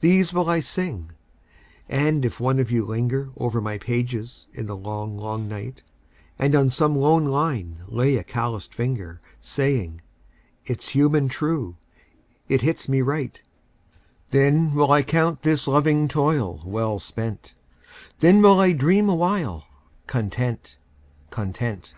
These 0.00 0.32
will 0.32 0.48
I 0.48 0.60
sing, 0.60 1.10
and 1.86 2.24
if 2.24 2.40
one 2.40 2.58
of 2.58 2.70
you 2.70 2.86
linger 2.86 3.32
Over 3.36 3.60
my 3.60 3.76
pages 3.76 4.46
in 4.54 4.64
the 4.64 4.74
Long, 4.74 5.18
Long 5.18 5.46
Night, 5.46 5.82
And 6.38 6.54
on 6.54 6.70
some 6.70 6.96
lone 6.96 7.26
line 7.26 7.80
lay 7.86 8.16
a 8.16 8.24
calloused 8.24 8.74
finger, 8.74 9.20
Saying: 9.42 10.00
"It's 10.64 10.88
human 10.88 11.28
true 11.28 11.76
it 12.48 12.62
hits 12.62 12.88
me 12.88 13.02
right"; 13.02 13.42
Then 14.30 14.74
will 14.74 14.90
I 14.90 15.02
count 15.02 15.42
this 15.42 15.68
loving 15.68 16.08
toil 16.08 16.62
well 16.64 16.98
spent; 16.98 17.52
Then 18.20 18.40
will 18.40 18.58
I 18.58 18.72
dream 18.72 19.10
awhile 19.10 19.66
content, 20.06 20.78
content. 21.28 21.92